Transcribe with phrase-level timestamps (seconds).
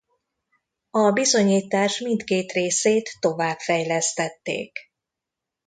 [0.89, 4.77] A bizonyítás mindkét részét továbbfejlesztették.